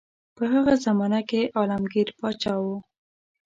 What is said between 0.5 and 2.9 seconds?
هغه زمانه کې عالمګیر پاچا وو.